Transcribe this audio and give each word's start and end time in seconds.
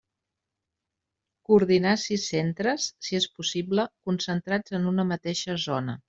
Coordinar 1.49 1.91
sis 2.03 2.23
centres, 2.31 2.87
si 3.07 3.17
és 3.19 3.27
possible 3.41 3.85
concentrats 4.11 4.75
en 4.79 4.89
una 4.93 5.05
mateixa 5.11 5.59
zona. 5.67 5.97